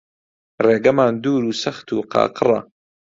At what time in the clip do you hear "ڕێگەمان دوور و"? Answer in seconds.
0.65-1.57